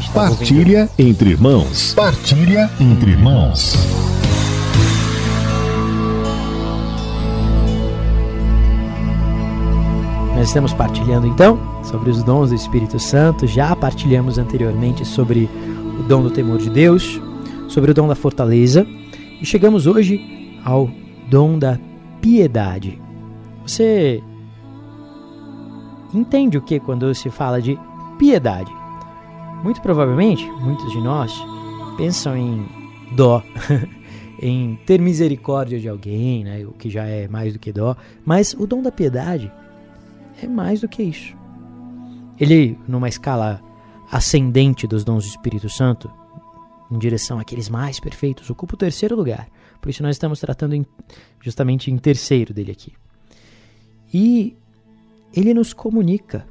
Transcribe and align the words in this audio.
gente 0.00 0.12
tá 0.12 0.20
Partilha 0.20 0.80
ouvindo. 0.82 1.08
entre 1.10 1.30
irmãos. 1.30 1.94
Partilha 1.94 2.70
entre 2.80 3.10
irmãos. 3.10 3.74
Nós 10.34 10.48
estamos 10.48 10.72
partilhando 10.72 11.26
então 11.26 11.58
sobre 11.84 12.08
os 12.10 12.22
dons 12.22 12.48
do 12.48 12.54
Espírito 12.54 12.98
Santo. 12.98 13.46
Já 13.46 13.76
partilhamos 13.76 14.38
anteriormente 14.38 15.04
sobre 15.04 15.48
o 15.98 16.02
dom 16.04 16.22
do 16.22 16.30
temor 16.30 16.58
de 16.58 16.70
Deus, 16.70 17.20
sobre 17.68 17.90
o 17.90 17.94
dom 17.94 18.08
da 18.08 18.14
fortaleza 18.14 18.86
e 19.40 19.44
chegamos 19.44 19.86
hoje 19.86 20.58
ao 20.64 20.90
dom 21.28 21.58
da 21.58 21.78
piedade. 22.22 22.98
Você 23.66 24.22
entende 26.14 26.56
o 26.56 26.62
que 26.62 26.80
quando 26.80 27.14
se 27.14 27.28
fala 27.28 27.60
de 27.60 27.78
piedade? 28.18 28.79
Muito 29.62 29.82
provavelmente, 29.82 30.50
muitos 30.52 30.90
de 30.90 31.00
nós 31.00 31.32
pensam 31.96 32.36
em 32.36 32.66
dó, 33.12 33.42
em 34.40 34.76
ter 34.86 35.00
misericórdia 35.00 35.78
de 35.78 35.88
alguém, 35.88 36.44
né, 36.44 36.64
o 36.64 36.72
que 36.72 36.88
já 36.88 37.04
é 37.04 37.28
mais 37.28 37.52
do 37.52 37.58
que 37.58 37.70
dó, 37.70 37.94
mas 38.24 38.54
o 38.54 38.66
dom 38.66 38.82
da 38.82 38.90
piedade 38.90 39.52
é 40.42 40.46
mais 40.46 40.80
do 40.80 40.88
que 40.88 41.02
isso. 41.02 41.36
Ele, 42.38 42.78
numa 42.88 43.08
escala 43.08 43.60
ascendente 44.10 44.86
dos 44.86 45.04
dons 45.04 45.24
do 45.24 45.28
Espírito 45.28 45.68
Santo, 45.68 46.10
em 46.90 46.98
direção 46.98 47.38
àqueles 47.38 47.68
mais 47.68 48.00
perfeitos, 48.00 48.48
ocupa 48.48 48.74
o 48.74 48.78
terceiro 48.78 49.14
lugar. 49.14 49.46
Por 49.80 49.90
isso 49.90 50.02
nós 50.02 50.16
estamos 50.16 50.40
tratando 50.40 50.74
em, 50.74 50.86
justamente 51.40 51.90
em 51.90 51.98
terceiro 51.98 52.54
dele 52.54 52.72
aqui. 52.72 52.94
E 54.12 54.56
ele 55.34 55.52
nos 55.52 55.74
comunica 55.74 56.46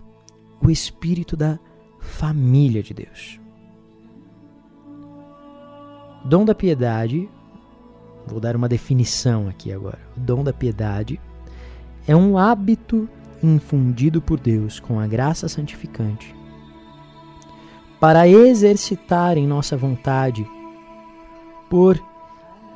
o 0.62 0.70
espírito 0.70 1.36
da 1.36 1.60
família 2.00 2.82
de 2.82 2.94
Deus. 2.94 3.40
Dom 6.26 6.44
da 6.44 6.54
piedade, 6.54 7.30
vou 8.28 8.40
dar 8.40 8.56
uma 8.56 8.68
definição 8.68 9.48
aqui 9.48 9.72
agora. 9.72 10.00
O 10.18 10.20
dom 10.20 10.44
da 10.44 10.54
piedade 10.54 11.20
é 12.08 12.16
um 12.16 12.38
hábito 12.38 13.08
infundido 13.42 14.22
por 14.22 14.40
Deus 14.40 14.80
com 14.80 15.00
a 15.00 15.08
graça 15.08 15.48
santificante 15.48 16.36
para 18.00 18.28
exercitar 18.28 19.38
em 19.38 19.46
nossa 19.46 19.76
vontade 19.76 20.48
por 21.70 22.02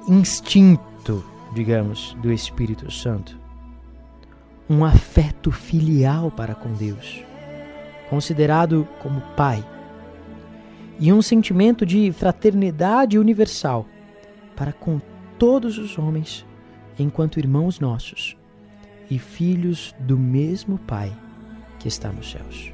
instinto, 0.08 1.24
digamos, 1.54 2.16
do 2.22 2.32
Espírito 2.32 2.92
Santo, 2.92 3.38
um 4.70 4.84
afeto 4.84 5.52
filial 5.52 6.30
para 6.30 6.54
com 6.54 6.72
Deus 6.74 7.24
considerado 8.14 8.88
como 9.02 9.22
pai, 9.36 9.66
e 11.00 11.12
um 11.12 11.20
sentimento 11.20 11.84
de 11.84 12.12
fraternidade 12.12 13.18
universal 13.18 13.88
para 14.56 14.72
com 14.72 15.02
todos 15.40 15.80
os 15.80 15.98
homens, 15.98 16.46
enquanto 17.00 17.40
irmãos 17.40 17.80
nossos 17.80 18.38
e 19.10 19.18
filhos 19.18 19.96
do 20.00 20.16
mesmo 20.16 20.78
Pai 20.78 21.12
que 21.80 21.88
está 21.88 22.12
nos 22.12 22.30
céus. 22.30 22.72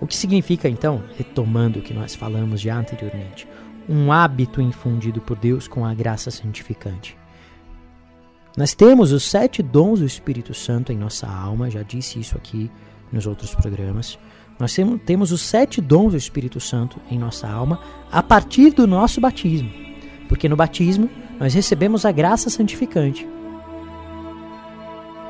O 0.00 0.06
que 0.06 0.16
significa 0.16 0.68
então, 0.68 1.04
retomando 1.16 1.78
o 1.78 1.82
que 1.82 1.94
nós 1.94 2.16
falamos 2.16 2.60
já 2.60 2.76
anteriormente, 2.76 3.46
um 3.88 4.10
hábito 4.10 4.60
infundido 4.60 5.20
por 5.20 5.38
Deus 5.38 5.68
com 5.68 5.86
a 5.86 5.94
graça 5.94 6.28
santificante? 6.32 7.19
Nós 8.56 8.74
temos 8.74 9.12
os 9.12 9.22
sete 9.22 9.62
dons 9.62 10.00
do 10.00 10.06
Espírito 10.06 10.52
Santo 10.52 10.92
em 10.92 10.98
nossa 10.98 11.26
alma, 11.26 11.70
já 11.70 11.82
disse 11.82 12.18
isso 12.18 12.36
aqui 12.36 12.70
nos 13.12 13.26
outros 13.26 13.54
programas. 13.54 14.18
Nós 14.58 14.76
temos 15.06 15.32
os 15.32 15.40
sete 15.40 15.80
dons 15.80 16.10
do 16.10 16.16
Espírito 16.16 16.60
Santo 16.60 17.00
em 17.10 17.18
nossa 17.18 17.48
alma 17.48 17.80
a 18.10 18.22
partir 18.22 18.72
do 18.72 18.86
nosso 18.86 19.20
batismo, 19.20 19.70
porque 20.28 20.48
no 20.48 20.56
batismo 20.56 21.08
nós 21.38 21.54
recebemos 21.54 22.04
a 22.04 22.12
graça 22.12 22.50
santificante. 22.50 23.26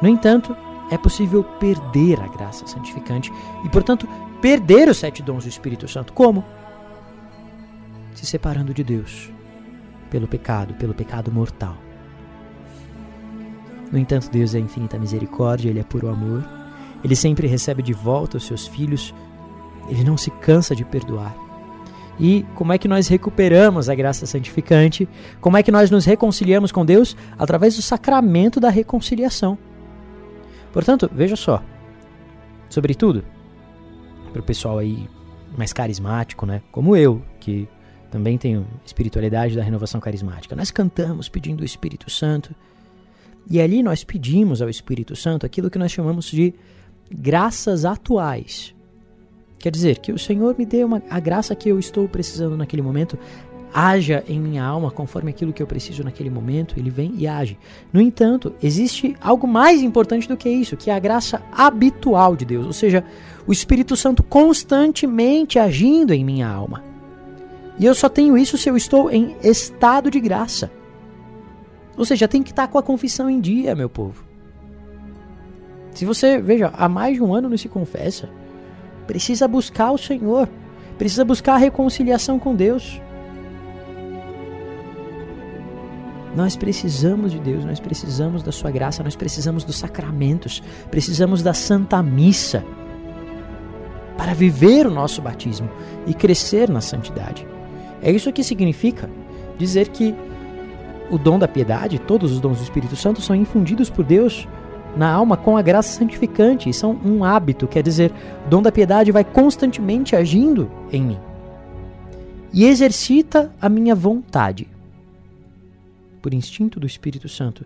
No 0.02 0.08
entanto, 0.08 0.56
é 0.90 0.96
possível 0.98 1.44
perder 1.44 2.18
a 2.20 2.26
graça 2.26 2.66
santificante 2.66 3.30
e, 3.64 3.68
portanto, 3.68 4.08
perder 4.40 4.88
os 4.88 4.96
sete 4.96 5.22
dons 5.22 5.44
do 5.44 5.48
Espírito 5.48 5.86
Santo. 5.86 6.12
Como? 6.12 6.44
Se 8.14 8.26
separando 8.26 8.74
de 8.74 8.82
Deus 8.82 9.30
pelo 10.10 10.26
pecado, 10.26 10.74
pelo 10.74 10.94
pecado 10.94 11.30
mortal. 11.30 11.76
No 13.90 13.98
entanto, 13.98 14.30
Deus 14.30 14.54
é 14.54 14.58
infinita 14.58 14.98
misericórdia, 14.98 15.68
Ele 15.68 15.80
é 15.80 15.84
puro 15.84 16.08
amor, 16.08 16.48
Ele 17.02 17.16
sempre 17.16 17.46
recebe 17.46 17.82
de 17.82 17.92
volta 17.92 18.36
os 18.36 18.44
seus 18.44 18.66
filhos, 18.66 19.14
Ele 19.88 20.04
não 20.04 20.16
se 20.16 20.30
cansa 20.30 20.74
de 20.74 20.84
perdoar. 20.84 21.34
E 22.18 22.44
como 22.54 22.72
é 22.72 22.78
que 22.78 22.86
nós 22.86 23.08
recuperamos 23.08 23.88
a 23.88 23.94
graça 23.94 24.26
santificante? 24.26 25.08
Como 25.40 25.56
é 25.56 25.62
que 25.62 25.72
nós 25.72 25.90
nos 25.90 26.04
reconciliamos 26.04 26.70
com 26.70 26.84
Deus? 26.84 27.16
Através 27.38 27.76
do 27.76 27.82
sacramento 27.82 28.60
da 28.60 28.68
reconciliação. 28.68 29.56
Portanto, 30.70 31.10
veja 31.12 31.34
só, 31.34 31.62
sobretudo 32.68 33.24
para 34.32 34.40
o 34.40 34.44
pessoal 34.44 34.78
aí 34.78 35.08
mais 35.56 35.72
carismático, 35.72 36.44
né? 36.44 36.62
Como 36.70 36.94
eu, 36.94 37.22
que 37.40 37.66
também 38.10 38.36
tenho 38.36 38.66
espiritualidade 38.84 39.56
da 39.56 39.62
renovação 39.62 40.00
carismática. 40.00 40.54
Nós 40.54 40.70
cantamos 40.70 41.28
pedindo 41.28 41.62
o 41.62 41.64
Espírito 41.64 42.10
Santo 42.10 42.54
e 43.48 43.60
ali 43.60 43.82
nós 43.82 44.04
pedimos 44.04 44.60
ao 44.60 44.68
Espírito 44.68 45.14
Santo 45.16 45.46
aquilo 45.46 45.70
que 45.70 45.78
nós 45.78 45.92
chamamos 45.92 46.26
de 46.26 46.54
graças 47.10 47.84
atuais. 47.84 48.74
Quer 49.58 49.70
dizer, 49.70 49.98
que 49.98 50.12
o 50.12 50.18
Senhor 50.18 50.54
me 50.58 50.64
dê 50.64 50.82
uma, 50.82 51.02
a 51.10 51.20
graça 51.20 51.54
que 51.54 51.68
eu 51.68 51.78
estou 51.78 52.08
precisando 52.08 52.56
naquele 52.56 52.80
momento, 52.80 53.18
haja 53.74 54.24
em 54.26 54.40
minha 54.40 54.64
alma 54.64 54.90
conforme 54.90 55.30
aquilo 55.30 55.52
que 55.52 55.62
eu 55.62 55.66
preciso 55.66 56.02
naquele 56.02 56.30
momento, 56.30 56.74
ele 56.78 56.90
vem 56.90 57.12
e 57.16 57.26
age. 57.26 57.58
No 57.92 58.00
entanto, 58.00 58.54
existe 58.62 59.14
algo 59.20 59.46
mais 59.46 59.82
importante 59.82 60.26
do 60.26 60.36
que 60.36 60.48
isso, 60.48 60.76
que 60.76 60.90
é 60.90 60.94
a 60.94 60.98
graça 60.98 61.42
habitual 61.52 62.34
de 62.34 62.44
Deus, 62.44 62.66
ou 62.66 62.72
seja, 62.72 63.04
o 63.46 63.52
Espírito 63.52 63.96
Santo 63.96 64.22
constantemente 64.22 65.58
agindo 65.58 66.12
em 66.12 66.24
minha 66.24 66.48
alma. 66.48 66.82
E 67.78 67.84
eu 67.84 67.94
só 67.94 68.08
tenho 68.08 68.36
isso 68.36 68.58
se 68.58 68.68
eu 68.68 68.76
estou 68.76 69.10
em 69.10 69.36
estado 69.42 70.10
de 70.10 70.20
graça. 70.20 70.70
Ou 72.00 72.06
seja, 72.06 72.26
tem 72.26 72.42
que 72.42 72.48
estar 72.48 72.66
com 72.66 72.78
a 72.78 72.82
confissão 72.82 73.28
em 73.28 73.38
dia, 73.38 73.74
meu 73.74 73.90
povo. 73.90 74.24
Se 75.92 76.06
você, 76.06 76.40
veja, 76.40 76.72
há 76.72 76.88
mais 76.88 77.16
de 77.16 77.22
um 77.22 77.34
ano 77.34 77.50
não 77.50 77.58
se 77.58 77.68
confessa, 77.68 78.26
precisa 79.06 79.46
buscar 79.46 79.90
o 79.90 79.98
Senhor, 79.98 80.48
precisa 80.96 81.26
buscar 81.26 81.56
a 81.56 81.58
reconciliação 81.58 82.38
com 82.38 82.54
Deus. 82.54 83.02
Nós 86.34 86.56
precisamos 86.56 87.32
de 87.32 87.38
Deus, 87.38 87.66
nós 87.66 87.78
precisamos 87.78 88.42
da 88.42 88.50
Sua 88.50 88.70
graça, 88.70 89.02
nós 89.02 89.14
precisamos 89.14 89.62
dos 89.62 89.76
sacramentos, 89.76 90.62
precisamos 90.90 91.42
da 91.42 91.52
Santa 91.52 92.02
Missa 92.02 92.64
para 94.16 94.32
viver 94.32 94.86
o 94.86 94.90
nosso 94.90 95.20
batismo 95.20 95.68
e 96.06 96.14
crescer 96.14 96.70
na 96.70 96.80
santidade. 96.80 97.46
É 98.00 98.10
isso 98.10 98.32
que 98.32 98.42
significa 98.42 99.10
dizer 99.58 99.88
que 99.88 100.14
o 101.10 101.18
dom 101.18 101.38
da 101.38 101.48
piedade, 101.48 101.98
todos 101.98 102.32
os 102.32 102.40
dons 102.40 102.58
do 102.58 102.62
Espírito 102.62 102.96
Santo 102.96 103.20
são 103.20 103.34
infundidos 103.34 103.90
por 103.90 104.04
Deus 104.04 104.46
na 104.96 105.10
alma 105.10 105.36
com 105.36 105.56
a 105.56 105.62
graça 105.62 105.96
santificante 105.96 106.68
e 106.68 106.74
são 106.74 106.98
um 107.04 107.24
hábito, 107.24 107.68
quer 107.68 107.82
dizer, 107.82 108.12
o 108.46 108.48
dom 108.48 108.62
da 108.62 108.72
piedade 108.72 109.12
vai 109.12 109.24
constantemente 109.24 110.16
agindo 110.16 110.70
em 110.92 111.02
mim 111.02 111.18
e 112.52 112.64
exercita 112.64 113.52
a 113.60 113.68
minha 113.68 113.94
vontade, 113.94 114.68
por 116.20 116.34
instinto 116.34 116.80
do 116.80 116.86
Espírito 116.86 117.28
Santo, 117.28 117.64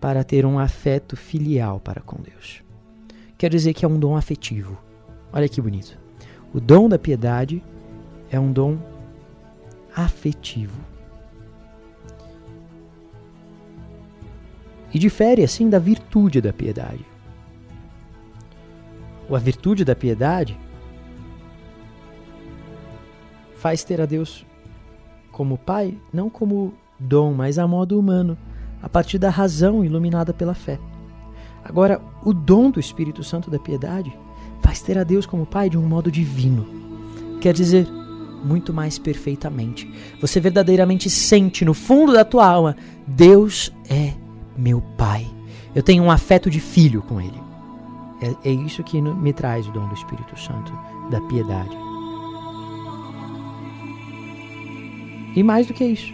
para 0.00 0.22
ter 0.22 0.44
um 0.44 0.58
afeto 0.58 1.16
filial 1.16 1.80
para 1.80 2.00
com 2.00 2.20
Deus. 2.20 2.62
Quer 3.36 3.50
dizer 3.50 3.72
que 3.72 3.84
é 3.84 3.88
um 3.88 3.98
dom 3.98 4.16
afetivo. 4.16 4.78
Olha 5.32 5.48
que 5.48 5.60
bonito. 5.60 5.98
O 6.52 6.60
dom 6.60 6.88
da 6.88 6.98
piedade 6.98 7.62
é 8.30 8.38
um 8.38 8.52
dom 8.52 8.78
afetivo. 9.94 10.78
E 14.92 14.98
difere 14.98 15.44
assim 15.44 15.68
da 15.68 15.78
virtude 15.78 16.40
da 16.40 16.52
piedade. 16.52 17.04
A 19.30 19.38
virtude 19.38 19.84
da 19.84 19.94
piedade 19.94 20.56
faz 23.56 23.84
ter 23.84 24.00
a 24.00 24.06
Deus 24.06 24.46
como 25.30 25.58
Pai, 25.58 25.96
não 26.12 26.30
como 26.30 26.72
dom, 26.98 27.34
mas 27.34 27.58
a 27.58 27.66
modo 27.66 27.98
humano, 27.98 28.36
a 28.82 28.88
partir 28.88 29.18
da 29.18 29.28
razão 29.28 29.84
iluminada 29.84 30.32
pela 30.32 30.54
fé. 30.54 30.78
Agora, 31.62 32.00
o 32.24 32.32
dom 32.32 32.70
do 32.70 32.80
Espírito 32.80 33.22
Santo 33.22 33.50
da 33.50 33.58
piedade 33.58 34.12
faz 34.62 34.80
ter 34.80 34.96
a 34.96 35.04
Deus 35.04 35.26
como 35.26 35.44
Pai 35.44 35.68
de 35.68 35.76
um 35.76 35.86
modo 35.86 36.10
divino. 36.10 36.66
Quer 37.40 37.52
dizer, 37.52 37.86
muito 38.42 38.72
mais 38.72 38.98
perfeitamente. 38.98 39.92
Você 40.20 40.40
verdadeiramente 40.40 41.10
sente 41.10 41.64
no 41.64 41.74
fundo 41.74 42.12
da 42.12 42.24
tua 42.24 42.46
alma: 42.46 42.76
Deus 43.06 43.72
é 43.88 44.14
meu 44.58 44.82
Pai. 44.96 45.26
Eu 45.74 45.82
tenho 45.82 46.02
um 46.02 46.10
afeto 46.10 46.50
de 46.50 46.60
filho 46.60 47.00
com 47.02 47.20
Ele. 47.20 47.40
É, 48.20 48.50
é 48.50 48.52
isso 48.52 48.82
que 48.82 49.00
me 49.00 49.32
traz 49.32 49.68
o 49.68 49.72
dom 49.72 49.86
do 49.88 49.94
Espírito 49.94 50.38
Santo 50.38 50.72
da 51.10 51.20
piedade. 51.22 51.76
E 55.36 55.42
mais 55.42 55.66
do 55.66 55.74
que 55.74 55.84
isso, 55.84 56.12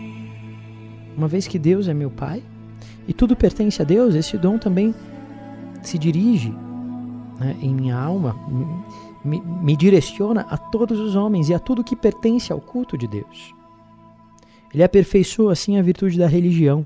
uma 1.16 1.26
vez 1.26 1.46
que 1.48 1.58
Deus 1.58 1.88
é 1.88 1.94
meu 1.94 2.10
Pai 2.10 2.42
e 3.08 3.14
tudo 3.14 3.34
pertence 3.34 3.80
a 3.80 3.84
Deus, 3.84 4.14
esse 4.14 4.36
dom 4.36 4.58
também 4.58 4.94
se 5.82 5.98
dirige 5.98 6.50
né, 7.38 7.56
em 7.62 7.74
minha 7.74 7.96
alma, 7.96 8.36
me, 9.24 9.40
me 9.40 9.76
direciona 9.76 10.42
a 10.50 10.58
todos 10.58 11.00
os 11.00 11.16
homens 11.16 11.48
e 11.48 11.54
a 11.54 11.58
tudo 11.58 11.84
que 11.84 11.96
pertence 11.96 12.52
ao 12.52 12.60
culto 12.60 12.98
de 12.98 13.06
Deus. 13.06 13.54
Ele 14.72 14.82
aperfeiçoa 14.82 15.52
assim 15.52 15.78
a 15.78 15.82
virtude 15.82 16.18
da 16.18 16.26
religião. 16.26 16.84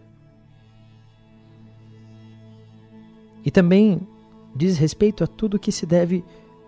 E 3.49 3.51
também 3.51 4.07
diz 4.55 4.77
respeito 4.77 5.25
a 5.25 5.27
tudo 5.27 5.59
que 5.59 5.73
se 5.73 5.87
deve 5.87 6.23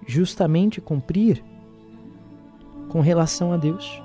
justamente 0.07 0.81
cumprir 0.81 1.45
com 2.89 3.03
relação 3.03 3.53
a 3.53 3.59
Deus 3.59 4.03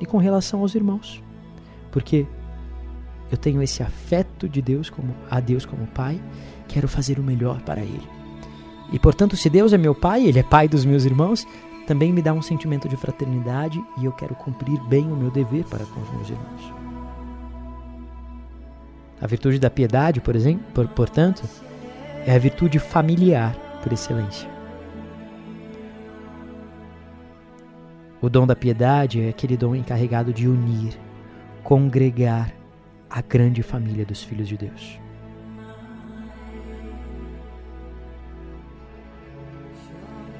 e 0.00 0.04
com 0.04 0.18
relação 0.18 0.58
aos 0.58 0.74
irmãos. 0.74 1.22
Porque 1.92 2.26
eu 3.30 3.38
tenho 3.38 3.62
esse 3.62 3.80
afeto 3.80 4.48
de 4.48 4.60
Deus 4.60 4.90
como 4.90 5.14
a 5.30 5.38
Deus 5.38 5.64
como 5.64 5.86
Pai, 5.86 6.20
quero 6.66 6.88
fazer 6.88 7.16
o 7.20 7.22
melhor 7.22 7.62
para 7.62 7.82
ele. 7.82 8.08
E 8.92 8.98
portanto, 8.98 9.36
se 9.36 9.48
Deus 9.48 9.72
é 9.72 9.78
meu 9.78 9.94
Pai, 9.94 10.26
ele 10.26 10.40
é 10.40 10.42
Pai 10.42 10.66
dos 10.66 10.84
meus 10.84 11.04
irmãos, 11.04 11.46
também 11.86 12.12
me 12.12 12.20
dá 12.20 12.32
um 12.32 12.42
sentimento 12.42 12.88
de 12.88 12.96
fraternidade 12.96 13.80
e 13.98 14.04
eu 14.04 14.10
quero 14.10 14.34
cumprir 14.34 14.82
bem 14.88 15.06
o 15.06 15.16
meu 15.16 15.30
dever 15.30 15.64
para 15.66 15.86
com 15.86 16.00
os 16.00 16.10
meus 16.10 16.28
irmãos. 16.28 16.91
A 19.22 19.26
virtude 19.28 19.60
da 19.60 19.70
piedade, 19.70 20.20
por 20.20 20.34
exemplo, 20.34 20.64
por, 20.74 20.88
portanto, 20.88 21.44
é 22.26 22.34
a 22.34 22.38
virtude 22.38 22.80
familiar 22.80 23.54
por 23.80 23.92
excelência. 23.92 24.50
O 28.20 28.28
dom 28.28 28.48
da 28.48 28.56
piedade 28.56 29.20
é 29.22 29.28
aquele 29.28 29.56
dom 29.56 29.76
encarregado 29.76 30.32
de 30.32 30.48
unir, 30.48 30.98
congregar 31.62 32.52
a 33.08 33.22
grande 33.22 33.62
família 33.62 34.04
dos 34.04 34.24
filhos 34.24 34.48
de 34.48 34.56
Deus. 34.56 34.98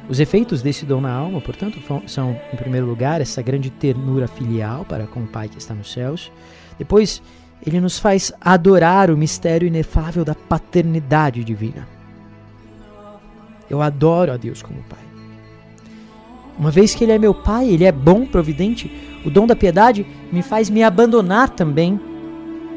Os 0.08 0.19
efeitos 0.19 0.61
desse 0.61 0.84
dom 0.84 1.00
na 1.00 1.12
alma, 1.12 1.40
portanto, 1.40 1.79
são, 2.08 2.37
em 2.52 2.56
primeiro 2.56 2.87
lugar, 2.87 3.20
essa 3.20 3.40
grande 3.40 3.70
ternura 3.70 4.26
filial 4.26 4.84
para 4.84 5.06
com 5.06 5.20
o 5.20 5.26
Pai 5.26 5.49
que 5.49 5.58
está 5.58 5.73
nos 5.73 5.93
céus. 5.93 6.32
Depois, 6.76 7.23
ele 7.64 7.81
nos 7.81 7.99
faz 7.99 8.32
adorar 8.41 9.11
o 9.11 9.17
mistério 9.17 9.69
inefável 9.69 10.25
da 10.25 10.35
paternidade 10.35 11.44
divina. 11.44 11.87
Eu 13.70 13.81
adoro 13.81 14.32
a 14.32 14.37
Deus 14.37 14.62
como 14.62 14.82
Pai. 14.82 14.99
Uma 16.59 16.70
vez 16.70 16.94
que 16.94 17.05
Ele 17.05 17.12
é 17.12 17.19
meu 17.19 17.32
Pai, 17.32 17.69
Ele 17.69 17.85
é 17.85 17.93
bom, 17.93 18.26
providente, 18.26 18.91
o 19.25 19.31
dom 19.31 19.47
da 19.47 19.56
piedade 19.56 20.05
me 20.31 20.43
faz 20.43 20.69
me 20.69 20.82
abandonar 20.82 21.50
também 21.50 21.99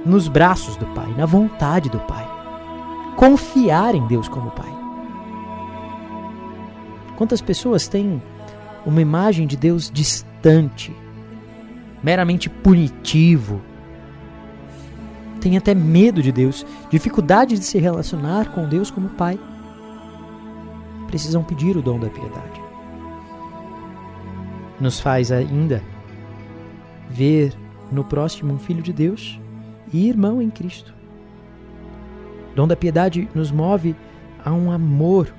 nos 0.05 0.27
braços 0.27 0.77
do 0.77 0.85
Pai, 0.87 1.13
na 1.17 1.25
vontade 1.25 1.89
do 1.89 1.99
Pai. 1.99 2.25
Confiar 3.15 3.95
em 3.95 4.05
Deus 4.07 4.27
como 4.27 4.51
Pai. 4.51 4.73
Quantas 7.17 7.41
pessoas 7.41 7.87
têm 7.87 8.21
uma 8.85 9.01
imagem 9.01 9.47
de 9.47 9.57
Deus 9.57 9.89
distante, 9.91 10.95
meramente 12.03 12.49
punitivo, 12.49 13.61
tem 15.45 15.57
até 15.57 15.75
medo 15.75 16.23
de 16.23 16.31
Deus, 16.31 16.65
dificuldade 16.89 17.59
de 17.59 17.63
se 17.63 17.77
relacionar 17.77 18.51
com 18.51 18.67
Deus 18.67 18.89
como 18.89 19.09
Pai. 19.09 19.39
Precisam 21.05 21.43
pedir 21.43 21.77
o 21.77 21.83
dom 21.83 21.99
da 21.99 22.09
piedade. 22.09 22.59
Nos 24.79 24.99
faz 24.99 25.31
ainda 25.31 25.83
ver 27.07 27.53
no 27.91 28.03
próximo 28.03 28.55
um 28.55 28.57
filho 28.57 28.81
de 28.81 28.91
Deus 28.91 29.39
e 29.93 30.09
irmão 30.09 30.41
em 30.41 30.49
Cristo. 30.49 30.95
O 32.51 32.55
dom 32.55 32.67
da 32.67 32.75
piedade 32.75 33.29
nos 33.35 33.51
move 33.51 33.95
a 34.43 34.51
um 34.51 34.71
amor, 34.71 35.31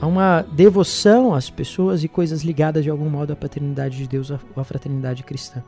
a 0.00 0.06
uma 0.08 0.42
devoção 0.50 1.32
às 1.32 1.48
pessoas 1.48 2.02
e 2.02 2.08
coisas 2.08 2.42
ligadas 2.42 2.82
de 2.82 2.90
algum 2.90 3.08
modo 3.08 3.32
à 3.32 3.36
paternidade 3.36 3.98
de 3.98 4.08
Deus 4.08 4.32
à 4.32 4.64
fraternidade 4.64 5.22
cristã. 5.22 5.62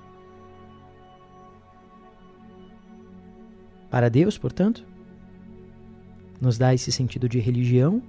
Para 3.90 4.08
Deus, 4.10 4.36
portanto, 4.36 4.84
nos 6.40 6.58
dá 6.58 6.74
esse 6.74 6.90
sentido 6.92 7.28
de 7.28 7.38
religião 7.38 8.02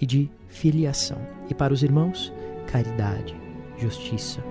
e 0.00 0.06
de 0.06 0.30
filiação. 0.48 1.18
E 1.48 1.54
para 1.54 1.72
os 1.72 1.82
irmãos, 1.82 2.32
caridade, 2.66 3.34
justiça. 3.78 4.42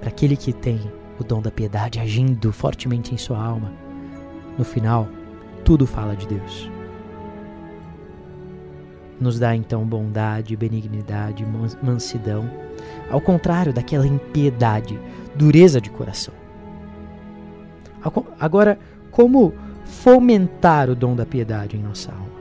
Para 0.00 0.08
aquele 0.08 0.36
que 0.36 0.52
tem 0.52 0.80
o 1.18 1.24
dom 1.24 1.40
da 1.40 1.50
piedade 1.50 2.00
agindo 2.00 2.52
fortemente 2.52 3.14
em 3.14 3.18
sua 3.18 3.42
alma, 3.42 3.72
no 4.58 4.64
final, 4.64 5.08
tudo 5.64 5.86
fala 5.86 6.16
de 6.16 6.26
Deus. 6.26 6.70
Nos 9.20 9.38
dá 9.38 9.54
então 9.54 9.86
bondade, 9.86 10.56
benignidade, 10.56 11.46
mansidão, 11.80 12.50
ao 13.08 13.20
contrário 13.20 13.72
daquela 13.72 14.06
impiedade, 14.06 14.98
dureza 15.36 15.80
de 15.80 15.88
coração. 15.90 16.34
Agora, 18.38 18.78
como 19.10 19.52
fomentar 19.84 20.90
o 20.90 20.94
dom 20.94 21.14
da 21.14 21.26
piedade 21.26 21.76
em 21.76 21.80
nossa 21.80 22.10
alma? 22.12 22.32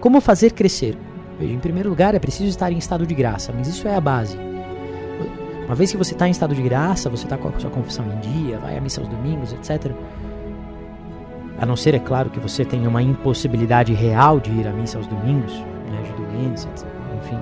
Como 0.00 0.20
fazer 0.20 0.52
crescer? 0.52 0.96
Veja, 1.38 1.52
em 1.52 1.58
primeiro 1.58 1.88
lugar, 1.88 2.14
é 2.14 2.18
preciso 2.18 2.48
estar 2.48 2.70
em 2.70 2.78
estado 2.78 3.06
de 3.06 3.14
graça, 3.14 3.52
mas 3.56 3.66
isso 3.68 3.88
é 3.88 3.94
a 3.94 4.00
base. 4.00 4.38
Uma 5.66 5.74
vez 5.74 5.90
que 5.90 5.96
você 5.96 6.12
está 6.12 6.28
em 6.28 6.30
estado 6.30 6.54
de 6.54 6.62
graça, 6.62 7.08
você 7.08 7.24
está 7.24 7.38
com 7.38 7.48
a 7.48 7.58
sua 7.58 7.70
confissão 7.70 8.04
em 8.12 8.20
dia, 8.20 8.58
vai 8.58 8.76
à 8.76 8.80
missa 8.80 9.00
aos 9.00 9.08
domingos, 9.08 9.52
etc. 9.52 9.92
A 11.58 11.64
não 11.64 11.74
ser, 11.74 11.94
é 11.94 11.98
claro, 11.98 12.28
que 12.28 12.38
você 12.38 12.64
tenha 12.64 12.88
uma 12.88 13.02
impossibilidade 13.02 13.94
real 13.94 14.38
de 14.38 14.50
ir 14.50 14.68
à 14.68 14.72
missa 14.72 14.98
aos 14.98 15.06
domingos, 15.06 15.52
né, 15.90 16.02
de 16.02 16.12
doença, 16.12 16.68
etc. 16.68 16.86
enfim. 17.22 17.38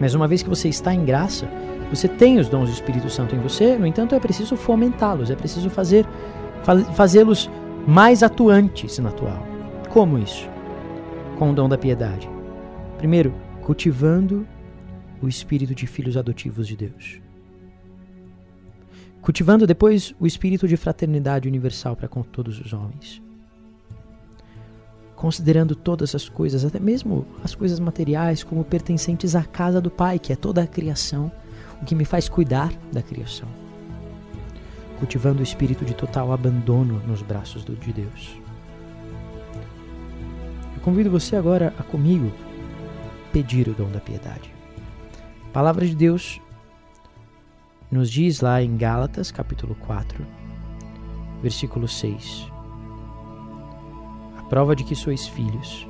Mas 0.00 0.14
uma 0.14 0.26
vez 0.26 0.42
que 0.42 0.48
você 0.48 0.68
está 0.68 0.94
em 0.94 1.04
graça, 1.04 1.46
você 1.94 2.08
tem 2.08 2.38
os 2.38 2.48
dons 2.48 2.70
do 2.70 2.72
Espírito 2.72 3.10
Santo 3.10 3.36
em 3.36 3.38
você, 3.38 3.76
no 3.76 3.86
entanto, 3.86 4.14
é 4.14 4.20
preciso 4.20 4.56
fomentá-los, 4.56 5.30
é 5.30 5.36
preciso 5.36 5.68
fazer 5.68 6.06
fazê-los 6.94 7.50
mais 7.86 8.22
atuantes 8.22 8.98
na 8.98 9.10
tua 9.10 9.32
alma. 9.32 9.46
Como 9.90 10.18
isso? 10.18 10.48
Com 11.38 11.50
o 11.50 11.54
dom 11.54 11.68
da 11.68 11.76
piedade. 11.76 12.30
Primeiro, 12.96 13.34
cultivando 13.62 14.46
o 15.20 15.28
espírito 15.28 15.74
de 15.74 15.86
filhos 15.86 16.16
adotivos 16.16 16.66
de 16.66 16.76
Deus. 16.76 17.20
Cultivando 19.20 19.66
depois 19.66 20.14
o 20.18 20.26
espírito 20.26 20.66
de 20.66 20.78
fraternidade 20.78 21.46
universal 21.46 21.94
para 21.94 22.08
com 22.08 22.22
todos 22.22 22.58
os 22.58 22.72
homens. 22.72 23.20
Considerando 25.14 25.76
todas 25.76 26.14
as 26.14 26.28
coisas, 26.28 26.64
até 26.64 26.80
mesmo 26.80 27.26
as 27.44 27.54
coisas 27.54 27.78
materiais, 27.78 28.42
como 28.42 28.64
pertencentes 28.64 29.36
à 29.36 29.44
casa 29.44 29.80
do 29.80 29.90
Pai, 29.90 30.18
que 30.18 30.32
é 30.32 30.36
toda 30.36 30.62
a 30.62 30.66
criação 30.66 31.30
o 31.82 31.84
que 31.84 31.96
me 31.96 32.04
faz 32.04 32.28
cuidar 32.28 32.72
da 32.92 33.02
criação, 33.02 33.48
cultivando 35.00 35.40
o 35.40 35.42
espírito 35.42 35.84
de 35.84 35.94
total 35.94 36.32
abandono 36.32 37.02
nos 37.06 37.22
braços 37.22 37.64
de 37.64 37.92
Deus. 37.92 38.40
Eu 40.76 40.80
convido 40.80 41.10
você 41.10 41.34
agora 41.34 41.74
a 41.76 41.82
comigo 41.82 42.32
pedir 43.32 43.66
o 43.66 43.74
dom 43.74 43.90
da 43.90 43.98
piedade. 43.98 44.54
A 45.48 45.52
palavra 45.52 45.84
de 45.84 45.96
Deus 45.96 46.40
nos 47.90 48.08
diz 48.08 48.40
lá 48.40 48.62
em 48.62 48.76
Gálatas, 48.76 49.32
capítulo 49.32 49.74
4, 49.74 50.24
versículo 51.42 51.88
6. 51.88 52.46
A 54.38 54.42
prova 54.44 54.76
de 54.76 54.84
que 54.84 54.94
sois 54.94 55.26
filhos 55.26 55.86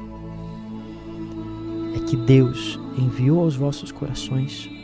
é 1.95 2.01
que 2.01 2.17
Deus 2.17 2.81
enviou 2.97 3.43
aos 3.43 3.57
vossos 3.57 3.93
corações 3.93 4.82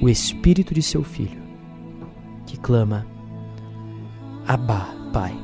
o 0.00 0.08
espírito 0.08 0.72
de 0.74 0.82
seu 0.82 1.02
filho, 1.02 1.42
que 2.46 2.56
clama: 2.56 3.06
Abba, 4.46 4.88
Pai. 5.12 5.34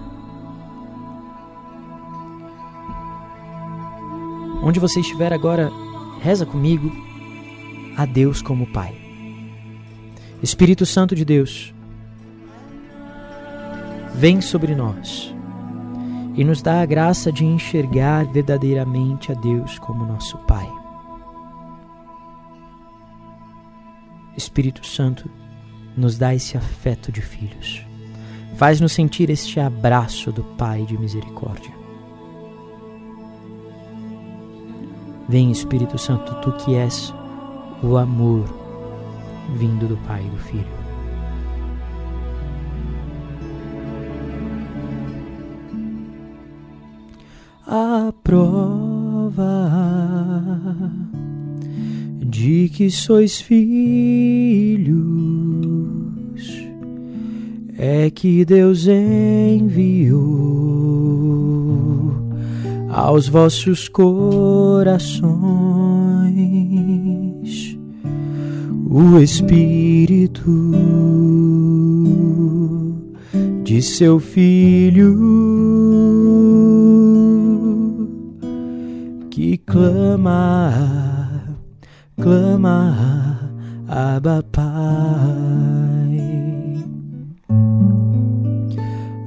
Onde 4.63 4.81
você 4.81 5.01
estiver 5.01 5.33
agora, 5.33 5.71
reza 6.21 6.47
comigo 6.47 6.91
a 7.97 8.07
Deus 8.07 8.41
como 8.41 8.67
Pai. 8.67 8.95
Espírito 10.43 10.85
Santo 10.85 11.15
de 11.15 11.25
Deus, 11.25 11.75
vem 14.15 14.41
sobre 14.41 14.75
nós 14.75 15.35
e 16.35 16.45
nos 16.45 16.61
dá 16.63 16.81
a 16.81 16.87
graça 16.87 17.33
de 17.33 17.45
enxergar 17.45 18.27
verdadeiramente 18.27 19.33
a 19.33 19.35
Deus 19.35 19.79
como 19.79 20.05
nosso 20.05 20.37
Pai. 20.39 20.84
Espírito 24.37 24.87
Santo, 24.87 25.31
nos 25.97 26.19
dá 26.19 26.35
esse 26.35 26.57
afeto 26.57 27.13
de 27.13 27.21
filhos. 27.21 27.83
Faz-nos 28.57 28.93
sentir 28.93 29.31
este 29.31 29.59
abraço 29.59 30.31
do 30.31 30.43
Pai 30.43 30.85
de 30.85 30.97
misericórdia. 30.99 31.73
Vem 35.29 35.51
Espírito 35.51 35.99
Santo, 35.99 36.35
tu 36.37 36.53
que 36.53 36.75
és 36.75 37.13
o 37.83 37.97
amor 37.97 38.45
vindo 39.57 39.87
do 39.87 39.97
Pai 40.07 40.25
e 40.25 40.31
do 40.31 40.39
Filho. 40.39 40.85
A 47.67 48.13
prova 48.23 49.84
de 52.45 52.69
que 52.69 52.91
sois 52.91 53.41
filhos 53.41 53.65
é 57.79 58.11
que 58.11 58.45
Deus 58.45 58.87
enviou 58.87 60.13
aos 62.91 63.29
vossos 63.29 63.89
corações 63.89 65.25
o 68.91 69.19
Espírito 69.19 70.71
de 73.65 73.81
seu 73.81 74.21
Filho 74.21 75.17
que 79.31 79.57
clama, 79.57 81.14
clama, 82.21 83.39
Abba 83.89 84.43
Pai. 84.51 84.65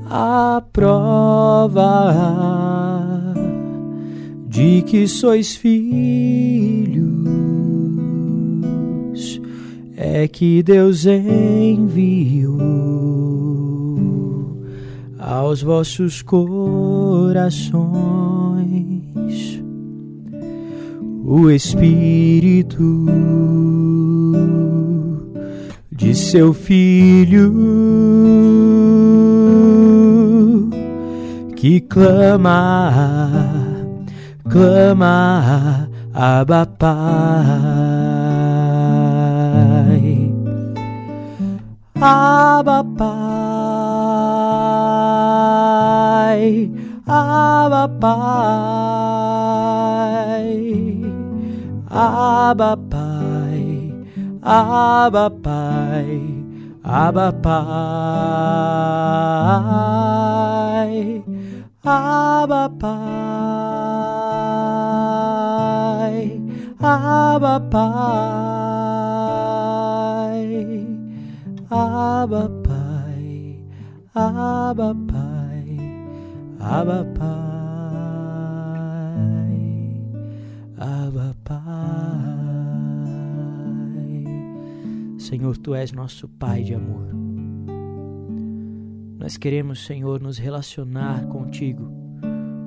A 0.09 0.61
prova 0.71 2.13
de 4.47 4.81
que 4.83 5.07
sois 5.07 5.55
filhos 5.55 7.07
é 9.95 10.27
que 10.27 10.63
Deus 10.63 11.05
enviou 11.05 12.57
aos 15.19 15.61
vossos 15.61 16.21
corações 16.21 17.67
o 21.27 21.51
Espírito 21.51 23.05
de 25.91 26.15
seu 26.15 26.53
Filho 26.53 27.53
que 31.55 31.81
clama 31.81 33.57
clama, 34.49 35.89
Abba 36.13 36.65
Pai. 36.65 36.87
Abba 41.99 42.83
Pai, 42.97 43.11
Abba 47.07 47.87
Pai, 47.99 48.86
Abba 51.99 52.77
Pai, 52.77 53.91
Abba 54.43 55.31
Pai, 55.31 56.21
Abba 56.85 57.31
Pai, 57.41 57.57
Abba 61.83 62.69
Pai, 62.77 63.17
Abba 66.79 67.59
Pai, 67.71 67.97
Abba 71.71 72.47
Pai, 72.63 73.57
Abba 74.13 74.93
Pai, 75.09 75.65
Abba 76.61 77.03
Pai, 77.17 77.37
Abba 80.79 81.33
Pai. 81.43 81.86
Senhor, 85.27 85.57
Tu 85.57 85.75
és 85.75 85.91
nosso 85.91 86.25
Pai 86.29 86.63
de 86.63 86.73
amor. 86.73 87.05
Nós 89.19 89.35
queremos, 89.35 89.85
Senhor, 89.85 90.21
nos 90.21 90.37
relacionar 90.37 91.27
contigo 91.27 91.91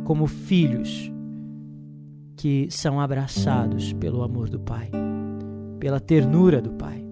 como 0.04 0.26
filhos 0.26 1.10
que 2.36 2.68
são 2.70 3.00
abraçados 3.00 3.94
pelo 3.94 4.22
amor 4.22 4.50
do 4.50 4.60
Pai, 4.60 4.90
pela 5.78 5.98
ternura 5.98 6.60
do 6.60 6.72
Pai. 6.72 7.02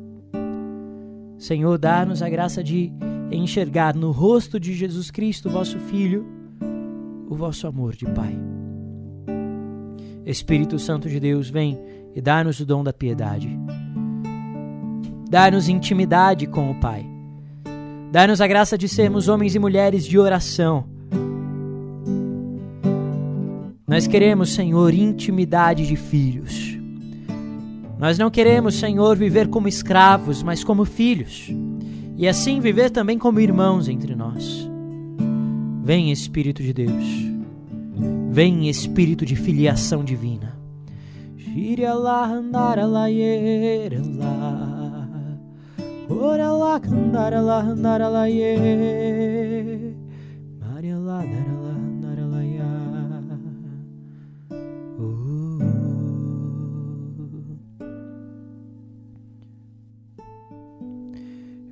Senhor, 1.39 1.79
dá-nos 1.79 2.21
a 2.21 2.29
graça 2.29 2.63
de 2.63 2.93
enxergar 3.33 3.95
no 3.95 4.11
rosto 4.11 4.61
de 4.61 4.75
Jesus 4.75 5.11
Cristo, 5.11 5.49
vosso 5.49 5.79
Filho, 5.79 6.27
o 7.27 7.35
vosso 7.35 7.67
amor 7.67 7.97
de 7.97 8.05
Pai. 8.05 8.39
Espírito 10.27 10.79
Santo 10.79 11.09
de 11.09 11.19
Deus, 11.19 11.49
vem 11.49 11.79
e 12.15 12.21
dá-nos 12.21 12.61
o 12.61 12.67
dom 12.67 12.85
da 12.85 12.93
piedade. 12.93 13.49
Dá-nos 15.29 15.69
intimidade 15.69 16.47
com 16.47 16.71
o 16.71 16.75
Pai 16.81 17.19
Dá-nos 18.11 18.41
a 18.41 18.47
graça 18.47 18.79
de 18.79 18.89
sermos 18.89 19.29
homens 19.29 19.55
e 19.55 19.59
mulheres 19.59 20.07
de 20.07 20.19
oração. 20.19 20.85
Nós 23.87 24.07
queremos, 24.07 24.55
Senhor, 24.55 24.95
intimidade 24.95 25.87
de 25.87 25.95
filhos. 25.95 26.79
Nós 27.99 28.19
não 28.19 28.31
queremos, 28.31 28.77
Senhor, 28.77 29.17
viver 29.17 29.49
como 29.49 29.69
escravos, 29.69 30.43
mas 30.43 30.65
como 30.65 30.87
filhos. 30.87 31.51
E 32.17 32.27
assim 32.27 32.61
viver 32.61 32.91
também 32.91 33.19
como 33.19 33.41
irmãos 33.41 33.89
entre 33.89 34.15
nós. 34.15 34.69
Vem, 35.83 36.11
Espírito 36.11 36.63
de 36.63 36.73
Deus. 36.73 37.05
Vem, 38.31 38.71
Espírito 38.71 39.27
de 39.27 39.37
filiação 39.37 40.03
divina. 40.03 40.57
Shirya 41.37 41.93
la 41.93 42.25
andara 42.25 42.87
lá, 42.87 43.11
Orala 46.09 46.81
Maria 47.13 47.41
lá, 48.11 48.27
ye 48.27 48.57
lá, 50.95 51.23
darala 52.01 52.37
lá 52.37 52.43
ya 52.43 52.65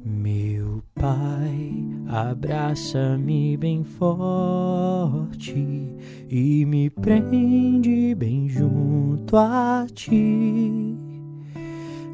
Meu 0.04 0.82
pai 0.94 1.84
abraça-me 2.06 3.56
bem 3.56 3.82
forte 3.84 5.56
e 6.28 6.64
me 6.66 6.90
prende 6.90 8.14
bem 8.14 8.48
junto 8.48 9.36
a 9.36 9.86
ti 9.94 10.85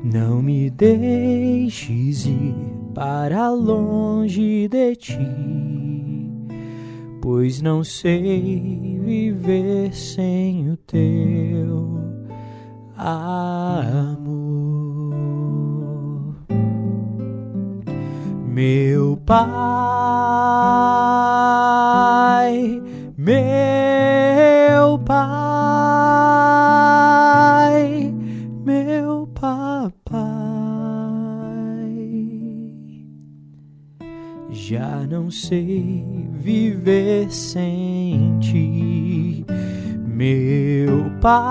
não 0.02 0.42
me 0.42 0.68
deixes 0.68 2.26
ir 2.26 2.54
para 2.94 3.48
longe 3.50 4.66
de 4.68 4.96
ti, 4.96 5.18
pois 7.20 7.62
não 7.62 7.84
sei 7.84 8.98
viver 9.04 9.94
sem 9.94 10.70
o 10.70 10.76
teu 10.76 12.00
amor. 12.96 14.32
Meu 18.46 19.16
Pai, 19.24 19.42
meu 23.16 23.81
sem 37.30 38.38
meu 40.22 41.10
pai, 41.20 41.42